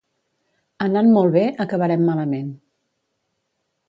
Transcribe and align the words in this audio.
Anant 0.85 1.11
molt 1.17 1.35
bé, 1.35 1.43
acabarem 1.65 2.03
malament 2.07 2.49